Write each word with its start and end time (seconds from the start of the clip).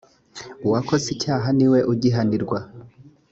uwakoze 0.65 1.05
icyaha 1.15 1.47
ni 1.57 1.67
we 1.71 1.79
ugihanirwa 1.91 2.59